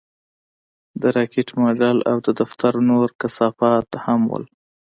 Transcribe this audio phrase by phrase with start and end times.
[1.01, 4.39] د راکټ ماډل او د دفتر نور کثافات هم وو